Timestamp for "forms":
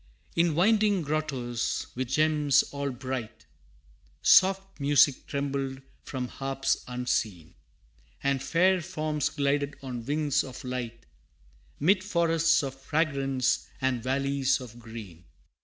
8.81-9.29